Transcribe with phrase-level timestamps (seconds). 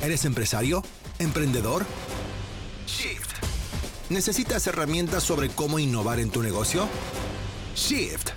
[0.00, 0.84] ¿Eres empresario?
[1.18, 1.84] ¿Emprendedor?
[2.86, 3.32] Shift.
[4.10, 6.88] ¿Necesitas herramientas sobre cómo innovar en tu negocio?
[7.74, 8.30] Shift.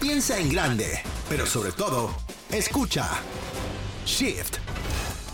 [0.00, 2.12] Piensa en grande, pero sobre todo,
[2.50, 3.08] escucha.
[4.04, 4.56] Shift.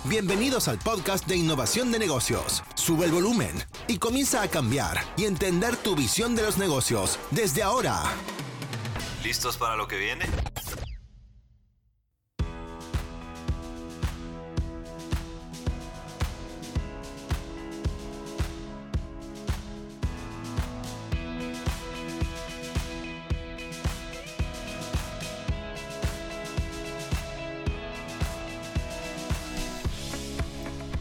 [0.04, 2.62] Bienvenidos al podcast de innovación de negocios.
[2.74, 3.56] Sube el volumen
[3.88, 8.02] y comienza a cambiar y entender tu visión de los negocios desde ahora.
[9.24, 10.26] ¿Listos para lo que viene?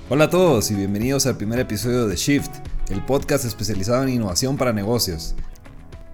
[0.07, 2.51] Hola a todos y bienvenidos al primer episodio de Shift,
[2.91, 5.33] el podcast especializado en innovación para negocios.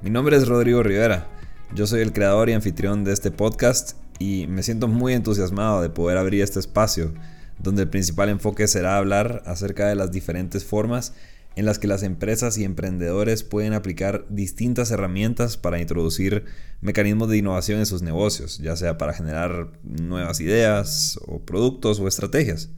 [0.01, 1.27] Mi nombre es Rodrigo Rivera,
[1.75, 5.89] yo soy el creador y anfitrión de este podcast y me siento muy entusiasmado de
[5.89, 7.13] poder abrir este espacio,
[7.59, 11.13] donde el principal enfoque será hablar acerca de las diferentes formas
[11.57, 16.45] en las que las empresas y emprendedores pueden aplicar distintas herramientas para introducir
[16.79, 22.07] mecanismos de innovación en sus negocios, ya sea para generar nuevas ideas o productos o
[22.07, 22.69] estrategias.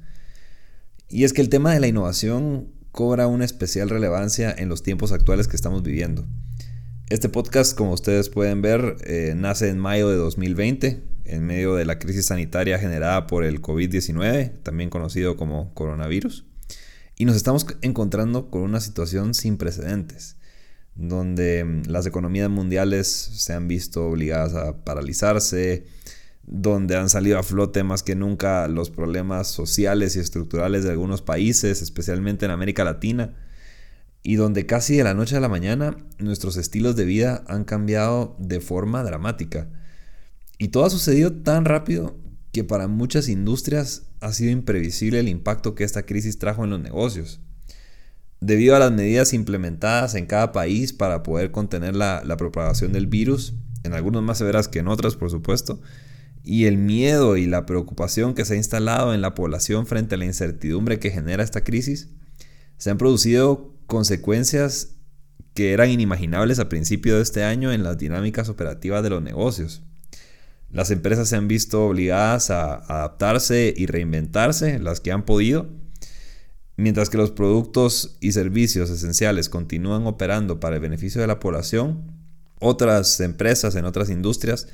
[1.13, 5.11] Y es que el tema de la innovación cobra una especial relevancia en los tiempos
[5.11, 6.25] actuales que estamos viviendo.
[7.07, 11.85] Este podcast, como ustedes pueden ver, eh, nace en mayo de 2020, en medio de
[11.85, 16.45] la crisis sanitaria generada por el COVID-19, también conocido como coronavirus.
[17.15, 20.37] Y nos estamos encontrando con una situación sin precedentes,
[20.95, 25.85] donde mm, las economías mundiales se han visto obligadas a paralizarse,
[26.45, 31.21] donde han salido a flote más que nunca los problemas sociales y estructurales de algunos
[31.21, 33.33] países, especialmente en América Latina,
[34.23, 38.35] y donde casi de la noche a la mañana nuestros estilos de vida han cambiado
[38.39, 39.69] de forma dramática.
[40.57, 42.17] Y todo ha sucedido tan rápido
[42.51, 46.79] que para muchas industrias ha sido imprevisible el impacto que esta crisis trajo en los
[46.79, 47.41] negocios.
[48.39, 53.07] Debido a las medidas implementadas en cada país para poder contener la, la propagación del
[53.07, 55.81] virus, en algunos más severas que en otras por supuesto,
[56.43, 60.17] y el miedo y la preocupación que se ha instalado en la población frente a
[60.17, 62.09] la incertidumbre que genera esta crisis,
[62.77, 64.89] se han producido consecuencias
[65.53, 69.83] que eran inimaginables a principio de este año en las dinámicas operativas de los negocios.
[70.69, 75.69] Las empresas se han visto obligadas a adaptarse y reinventarse, las que han podido,
[76.75, 82.11] mientras que los productos y servicios esenciales continúan operando para el beneficio de la población,
[82.59, 84.67] otras empresas en otras industrias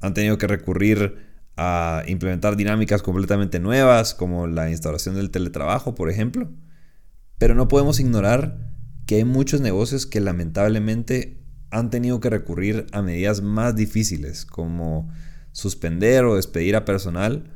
[0.00, 6.08] han tenido que recurrir a implementar dinámicas completamente nuevas, como la instalación del teletrabajo, por
[6.08, 6.50] ejemplo.
[7.38, 8.72] Pero no podemos ignorar
[9.06, 15.10] que hay muchos negocios que lamentablemente han tenido que recurrir a medidas más difíciles, como
[15.52, 17.52] suspender o despedir a personal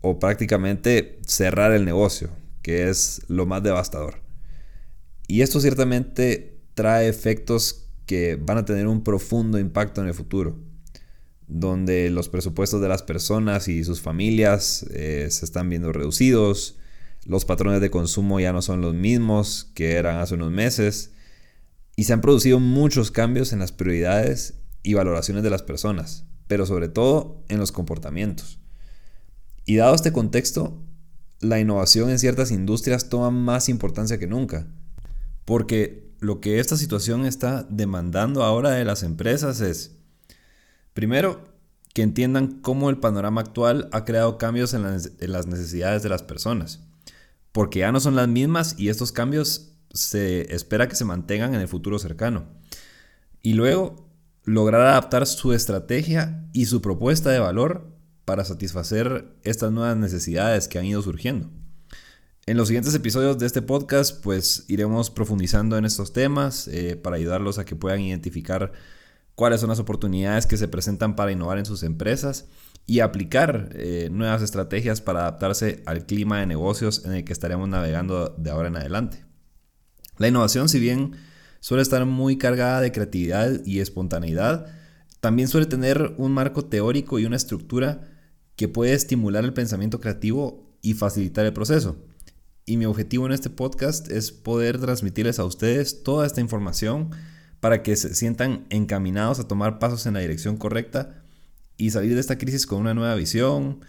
[0.00, 2.30] o prácticamente cerrar el negocio,
[2.62, 4.22] que es lo más devastador.
[5.28, 10.56] Y esto ciertamente trae efectos que van a tener un profundo impacto en el futuro
[11.48, 16.78] donde los presupuestos de las personas y sus familias eh, se están viendo reducidos,
[17.24, 21.12] los patrones de consumo ya no son los mismos que eran hace unos meses,
[21.96, 26.66] y se han producido muchos cambios en las prioridades y valoraciones de las personas, pero
[26.66, 28.60] sobre todo en los comportamientos.
[29.64, 30.80] Y dado este contexto,
[31.40, 34.68] la innovación en ciertas industrias toma más importancia que nunca,
[35.44, 39.95] porque lo que esta situación está demandando ahora de las empresas es
[40.96, 41.44] Primero,
[41.92, 46.80] que entiendan cómo el panorama actual ha creado cambios en las, necesidades de las personas,
[47.52, 51.60] porque ya no son las mismas y estos cambios se espera que se mantengan en
[51.60, 52.46] el futuro cercano.
[53.42, 54.08] Y luego,
[54.44, 57.92] lograr adaptar su estrategia y su propuesta de valor
[58.24, 61.50] para satisfacer estas nuevas necesidades que han ido surgiendo.
[62.46, 67.16] En los siguientes episodios de este podcast, pues iremos profundizando en estos temas eh, para
[67.16, 68.72] ayudarlos a que puedan identificar
[69.36, 72.46] cuáles son las oportunidades que se presentan para innovar en sus empresas
[72.86, 77.68] y aplicar eh, nuevas estrategias para adaptarse al clima de negocios en el que estaremos
[77.68, 79.24] navegando de ahora en adelante.
[80.16, 81.12] La innovación, si bien
[81.60, 84.66] suele estar muy cargada de creatividad y espontaneidad,
[85.20, 88.08] también suele tener un marco teórico y una estructura
[88.56, 91.96] que puede estimular el pensamiento creativo y facilitar el proceso.
[92.64, 97.10] Y mi objetivo en este podcast es poder transmitirles a ustedes toda esta información
[97.60, 101.22] para que se sientan encaminados a tomar pasos en la dirección correcta
[101.76, 103.80] y salir de esta crisis con una nueva visión,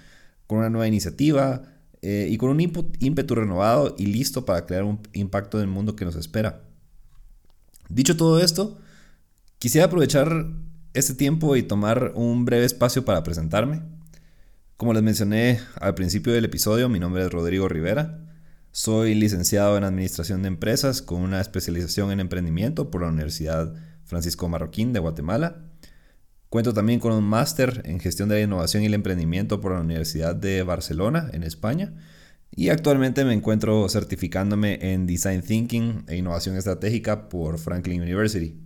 [0.46, 1.64] con una nueva iniciativa
[2.02, 5.96] eh, y con un ímpetu renovado y listo para crear un impacto en el mundo
[5.96, 6.64] que nos espera.
[7.90, 8.78] Dicho todo esto,
[9.60, 10.48] quisiera aprovechar
[10.94, 13.82] este tiempo y tomar un breve espacio para presentarme.
[14.76, 18.27] Como les mencioné al principio del episodio, mi nombre es Rodrigo Rivera.
[18.80, 23.74] Soy licenciado en Administración de Empresas con una especialización en emprendimiento por la Universidad
[24.06, 25.64] Francisco Marroquín de Guatemala.
[26.50, 29.82] Cuento también con un máster en Gestión de la Innovación y el Emprendimiento por la
[29.82, 31.96] Universidad de Barcelona, en España.
[32.52, 38.62] Y actualmente me encuentro certificándome en Design Thinking e Innovación Estratégica por Franklin University.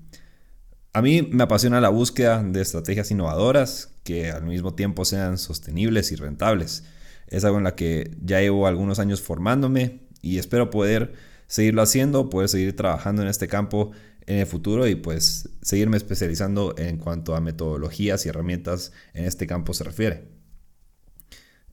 [0.91, 6.11] A mí me apasiona la búsqueda de estrategias innovadoras que al mismo tiempo sean sostenibles
[6.11, 6.83] y rentables.
[7.31, 11.13] Es algo en la que ya llevo algunos años formándome y espero poder
[11.47, 13.91] seguirlo haciendo, poder seguir trabajando en este campo
[14.27, 19.47] en el futuro y pues seguirme especializando en cuanto a metodologías y herramientas en este
[19.47, 20.29] campo se refiere.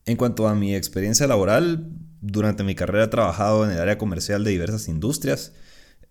[0.05, 1.91] En cuanto a mi experiencia laboral,
[2.21, 5.53] durante mi carrera he trabajado en el área comercial de diversas industrias,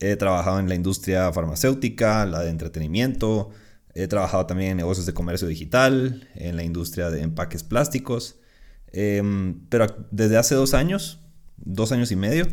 [0.01, 3.51] He trabajado en la industria farmacéutica, la de entretenimiento.
[3.95, 8.38] He trabajado también en negocios de comercio digital, en la industria de empaques plásticos.
[8.93, 11.21] Em, pero desde hace dos años,
[11.57, 12.47] dos años y medio,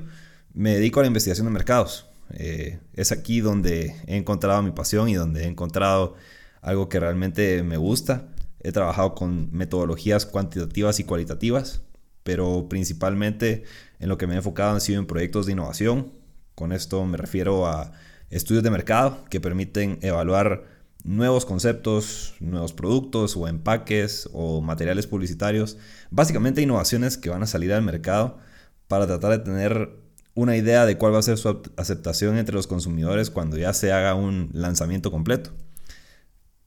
[0.54, 2.08] me dedico a la investigación de mercados.
[2.32, 6.16] Eh, es aquí donde he encontrado mi pasión y donde he encontrado
[6.62, 8.28] algo que realmente me gusta.
[8.62, 11.82] He trabajado con metodologías cuantitativas y cualitativas,
[12.24, 13.64] pero principalmente
[14.00, 16.12] en lo que me he enfocado han sido en proyectos de innovación,
[16.56, 17.92] con esto me refiero a
[18.30, 20.64] estudios de mercado que permiten evaluar
[21.06, 25.78] nuevos conceptos, nuevos productos o empaques o materiales publicitarios,
[26.10, 28.40] básicamente innovaciones que van a salir al mercado
[28.88, 29.90] para tratar de tener
[30.34, 33.94] una idea de cuál va a ser su aceptación entre los consumidores cuando ya se
[33.94, 35.52] haga un lanzamiento completo.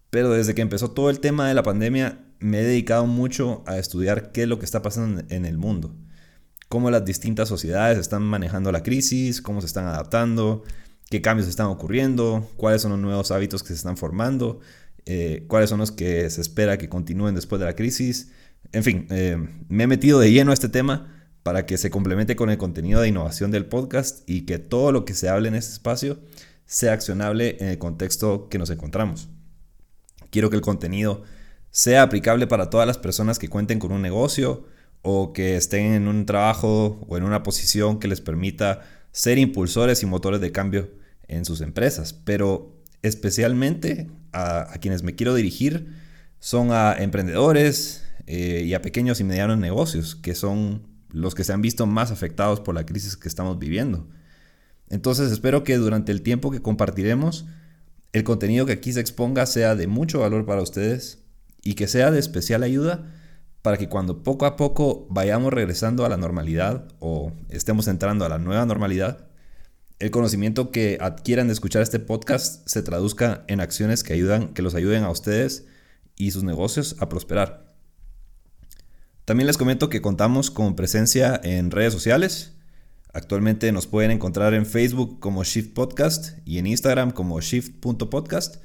[0.08, 3.76] Pero desde que empezó todo el tema de la pandemia me he dedicado mucho a
[3.76, 5.94] estudiar qué es lo que está pasando en el mundo
[6.68, 10.62] cómo las distintas sociedades están manejando la crisis, cómo se están adaptando,
[11.10, 14.60] qué cambios están ocurriendo, cuáles son los nuevos hábitos que se están formando,
[15.06, 18.30] eh, cuáles son los que se espera que continúen después de la crisis.
[18.72, 19.36] En fin, eh,
[19.68, 23.00] me he metido de lleno a este tema para que se complemente con el contenido
[23.00, 26.20] de innovación del podcast y que todo lo que se hable en este espacio
[26.66, 29.28] sea accionable en el contexto que nos encontramos.
[30.30, 31.22] Quiero que el contenido
[31.70, 34.66] sea aplicable para todas las personas que cuenten con un negocio,
[35.02, 38.82] o que estén en un trabajo o en una posición que les permita
[39.12, 40.90] ser impulsores y motores de cambio
[41.28, 42.12] en sus empresas.
[42.12, 45.94] Pero especialmente a, quienes me quiero dirigir
[46.40, 51.52] son a emprendedores eh, y a pequeños y medianos negocios, que son los que se
[51.52, 54.06] han visto más afectados por la crisis que estamos viviendo.
[54.90, 57.46] Entonces espero que durante el tiempo que compartiremos,
[58.12, 61.18] el contenido que aquí se exponga sea de mucho valor para ustedes
[61.62, 63.06] y que sea de especial ayuda
[63.62, 68.28] para que cuando poco a poco vayamos regresando a la normalidad o estemos entrando a
[68.28, 69.28] la nueva normalidad,
[69.98, 74.62] el conocimiento que adquieran de escuchar este podcast se traduzca en acciones que, ayudan, que
[74.62, 75.66] los ayuden a ustedes
[76.16, 77.74] y sus negocios a prosperar.
[79.24, 82.52] También les comento que contamos con presencia en redes sociales.
[83.12, 88.62] Actualmente nos pueden encontrar en Facebook como Shift Podcast y en Instagram como shift.podcast.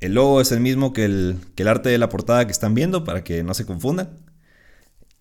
[0.00, 2.74] El logo es el mismo que el, que el arte de la portada que están
[2.74, 4.18] viendo para que no se confundan.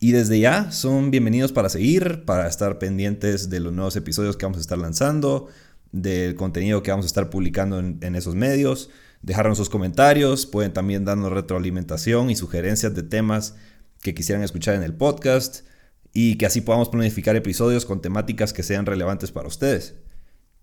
[0.01, 4.45] Y desde ya son bienvenidos para seguir, para estar pendientes de los nuevos episodios que
[4.45, 5.47] vamos a estar lanzando,
[5.91, 8.89] del contenido que vamos a estar publicando en, esos medios.
[9.21, 13.55] Dejarnos sus comentarios, pueden también darnos retroalimentación y sugerencias de temas
[14.01, 15.65] que quisieran escuchar en el podcast
[16.13, 19.95] y que así podamos planificar episodios con temáticas que sean relevantes para ustedes.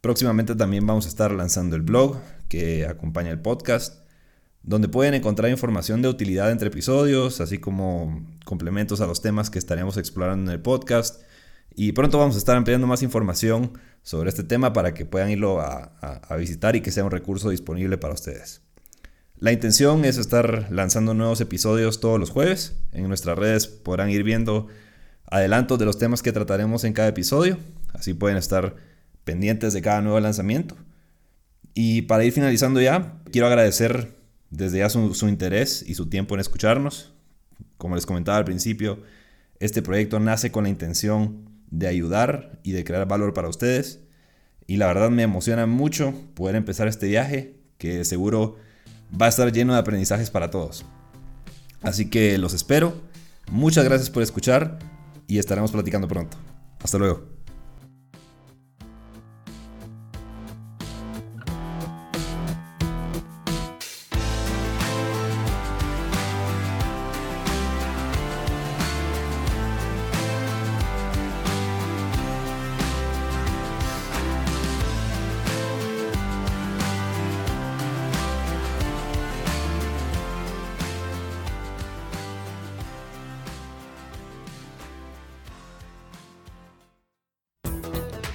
[0.01, 2.17] Próximamente también vamos a estar lanzando el blog
[2.49, 4.06] que acompaña el podcast
[4.67, 9.61] donde pueden encontrar información de utilidad entre episodios, así como complementos a los temas que
[9.61, 11.23] estaremos explorando en el podcast.
[11.77, 15.61] Y pronto vamos a estar ampliando más información sobre este tema para que puedan irlo
[15.61, 15.93] a,
[16.37, 18.63] visitar y que sea un recurso disponible para ustedes.
[19.39, 22.77] La intención es estar lanzando nuevos episodios todos los jueves.
[22.93, 24.67] En nuestras redes podrán ir viendo
[25.31, 27.59] adelantos de los temas que trataremos en cada episodio.
[27.93, 28.75] Así pueden estar
[29.23, 30.77] pendientes de cada nuevo lanzamiento.
[31.75, 34.16] Y para ir finalizando ya, quiero agradecer
[34.57, 37.13] desde ya su, interés y su tiempo en escucharnos.
[37.77, 39.03] Como les comentaba al principio,
[39.61, 44.01] este proyecto nace con la intención de ayudar y de crear valor para ustedes.
[44.67, 48.57] Y la verdad me emociona mucho poder empezar este viaje que seguro
[49.21, 50.87] va a estar lleno de aprendizajes para todos.
[51.83, 52.95] Así que los espero.
[53.51, 54.79] Muchas gracias por escuchar
[55.29, 56.39] y estaremos platicando pronto.
[56.81, 57.36] Hasta luego.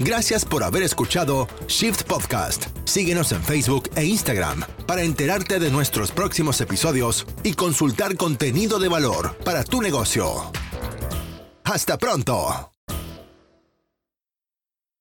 [0.03, 2.65] Gracias por haber escuchado Shift Podcast.
[2.85, 8.89] Síguenos en Facebook e Instagram para enterarte de nuestros próximos episodios y consultar contenido de
[8.89, 10.51] valor para tu negocio.
[11.63, 12.70] Hasta pronto.